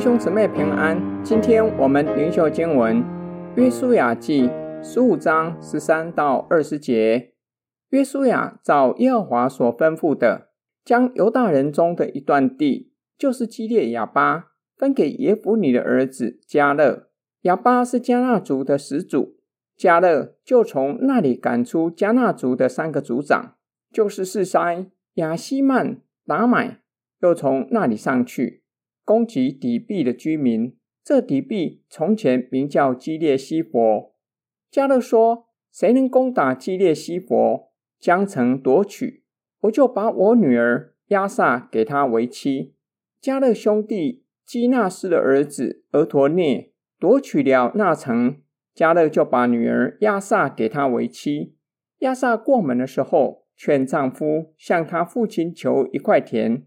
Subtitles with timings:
[0.00, 3.02] 兄姊妹平安，今天我们灵修经文
[3.54, 4.48] 《约书亚记》
[4.82, 7.34] 十五章十三到二十节。
[7.90, 10.48] 约书亚照耶和华所吩咐的，
[10.82, 17.10] 将犹大人中的一段地，就是基列亚巴，分给耶孚尼的儿子迦勒。
[17.42, 19.36] 亚巴是迦纳族的始祖，
[19.78, 23.56] 迦勒就从那里赶出迦纳族的三个族长，
[23.92, 24.86] 就是示筛、
[25.16, 26.80] 亚希曼、达买，
[27.20, 28.59] 又从那里上去。
[29.10, 30.76] 攻击底壁的居民。
[31.02, 34.14] 这底壁从前名叫基列西弗。
[34.70, 39.24] 迦勒说：“谁能攻打基列西弗，将城夺取，
[39.62, 42.76] 我就把我女儿亚萨给他为妻。”
[43.20, 48.40] 加勒兄弟基纳斯的儿子俄陀涅夺取了那城，
[48.72, 51.56] 加勒就把女儿亚萨给他为妻。
[51.98, 56.64] 亚萨过门的时候，劝丈夫向他父亲求一块田。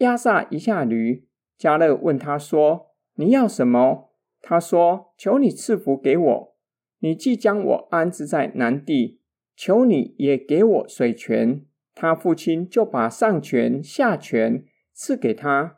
[0.00, 1.29] 亚萨一下驴。
[1.60, 6.56] 加勒问他说：“你要什么？”他说：“求你赐福给我。
[7.00, 9.20] 你既将我安置在南地，
[9.54, 15.76] 求你也给我水泉。”他父亲就把上泉下泉赐给他。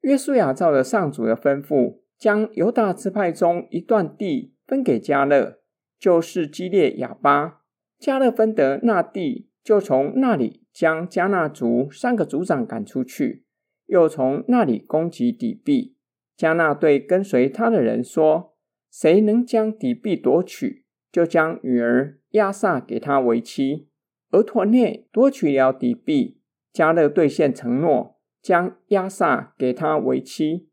[0.00, 5.58] 约书亚照着上主的吩咐，将犹大支派中一段地分给加勒，
[5.98, 7.60] 就是基列亚巴。
[7.98, 13.44] 加勒分得那地，就从那里将迦纳族三个族长赶出去。
[13.92, 15.94] 又从那里攻击底壁。
[16.34, 18.54] 加纳对跟随他的人说
[18.90, 23.90] ：“谁能将底壁夺取，就将女儿亚萨给他为妻。”
[24.32, 26.40] 俄陀涅夺取了底壁，
[26.72, 30.70] 加勒兑现承诺，将亚萨给他为妻。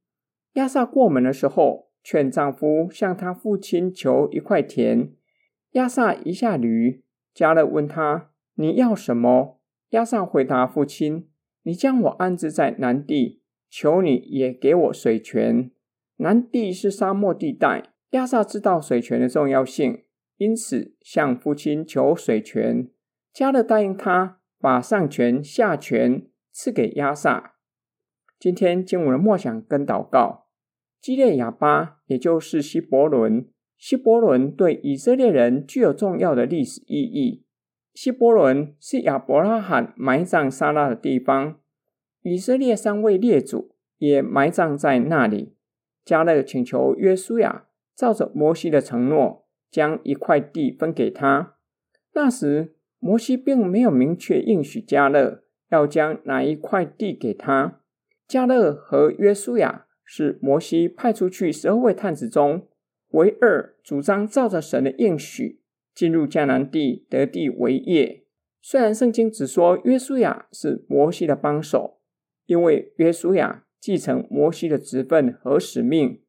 [0.53, 5.11] 亚萨过门的时候，劝丈夫向他父亲求一块田。
[5.71, 7.03] 亚萨一下驴，
[7.33, 9.59] 加勒问他：“你要什么？”
[9.91, 11.28] 亚萨回答父亲。
[11.63, 15.71] 你将我安置在南地，求你也给我水泉。
[16.17, 20.03] 南地是沙漠地带，押撒知道水泉的重要性，
[20.37, 22.89] 因此向父亲求水泉。
[23.33, 27.55] 迦勒答应他，把上泉下泉赐给押撒。
[28.39, 30.47] 今天经文的默想跟祷告，
[30.99, 33.47] 基列亚巴也就是希伯伦，
[33.77, 37.45] 希伯伦对以色列人具有重要的历史意义。
[37.93, 41.59] 希伯伦是亚伯拉罕埋葬撒拉的地方，
[42.21, 45.55] 以色列三位列祖也埋葬在那里。
[46.05, 51.55] 迦勒请求约书亚照着摩西的承诺，将一块地分给他。
[52.13, 57.81] 那时摩西并没有明确应许迦勒要将哪一块地给他。
[58.27, 62.67] 迦勒和约书亚是摩西派出去十二位探子中
[63.09, 65.58] 唯二主张照着神的应许。
[65.93, 68.23] 进入迦南地得地为业。
[68.61, 71.99] 虽然圣经只说约书亚是摩西的帮手，
[72.45, 76.21] 因为约书亚继承摩西的职分和使命，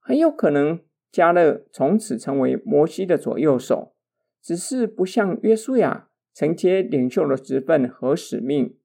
[0.00, 0.80] 很有可能
[1.12, 3.94] 迦勒从此成为摩西的左右手，
[4.42, 8.76] 只是不像约书亚承接领袖的职分和使命。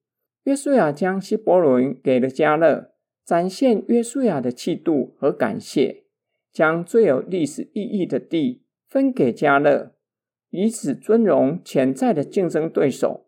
[0.44, 2.92] 约书亚将希伯伦给了迦勒，
[3.24, 6.04] 展现约书亚的气度和感谢，
[6.52, 9.94] 将最有历史意义的地分给迦勒。
[10.52, 13.26] 以此尊荣潜在的竞争对手。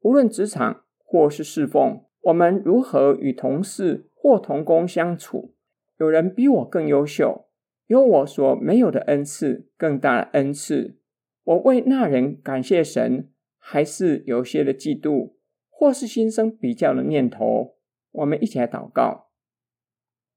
[0.00, 5.54] 无论职场或是侍奉，我们如何与同事或同工相处？
[5.98, 7.46] 有人比我更优秀，
[7.86, 10.98] 有我所没有的恩赐，更大的恩赐。
[11.44, 13.28] 我为那人感谢神，
[13.58, 15.34] 还是有些的嫉妒，
[15.68, 17.76] 或是心生比较的念头？
[18.12, 19.28] 我们一起来祷告：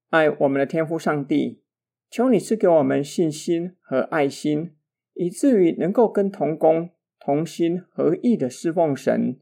[0.09, 1.61] 爱我们的天父上帝，
[2.09, 4.75] 求你赐给我们信心和爱心。
[5.15, 9.39] 以至于能够跟同工同心合意的侍奉神，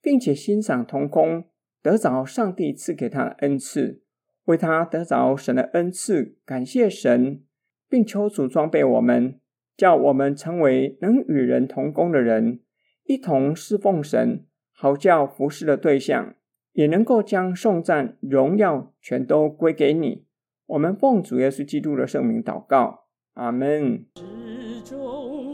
[0.00, 1.44] 并且欣赏同工
[1.82, 4.02] 得着上帝赐给他的恩赐，
[4.44, 7.42] 为他得着神的恩赐感谢神，
[7.88, 9.40] 并求主装备我们，
[9.76, 12.60] 叫我们成为能与人同工的人，
[13.04, 16.34] 一同侍奉神，好叫服侍的对象
[16.72, 20.26] 也能够将颂赞荣耀全都归给你。
[20.66, 24.06] 我们奉主耶稣基督的圣名祷告，阿门。
[24.84, 25.53] 中